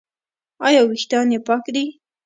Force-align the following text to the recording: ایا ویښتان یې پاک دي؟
ایا 0.65 0.81
ویښتان 0.85 1.27
یې 1.33 1.39
پاک 1.47 1.63
دي؟ 1.75 1.85